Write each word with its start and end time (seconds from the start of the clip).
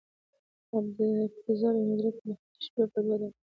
د 0.95 0.97
ابتذال 1.27 1.75
او 1.77 1.85
ندرت 1.89 2.15
په 2.19 2.25
لحاظ 2.29 2.49
تشبیه 2.57 2.85
پر 2.91 3.01
دوه 3.03 3.03
ډوله 3.19 3.27
ده. 3.31 3.37